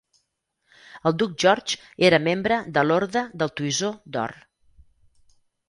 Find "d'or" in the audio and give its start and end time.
4.17-4.37